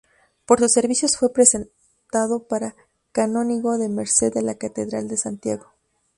Por 0.47 0.59
sus 0.59 0.71
servicios 0.71 1.15
fue 1.15 1.31
presentado 1.31 2.47
para 2.47 2.75
canónigo 3.11 3.77
de 3.77 3.87
merced 3.87 4.33
de 4.33 4.41
la 4.41 4.55
Catedral 4.55 5.07
de 5.07 5.15
Santiago. 5.17 5.73